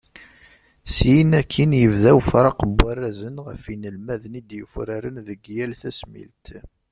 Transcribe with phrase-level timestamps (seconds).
[0.93, 6.47] Syin akkin, yebda ufraq n warrazen ɣef yinelmaden i d-yufraren deg yal tasmilt.